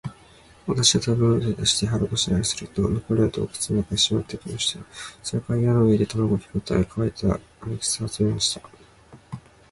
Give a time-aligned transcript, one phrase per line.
[0.65, 4.79] 私は食物を取り出して、腹ごしらえをすると、残りは洞穴の中にしまっておきました。
[5.21, 8.67] それから岩の上で卵を拾ったり、乾いた枯草を集めました。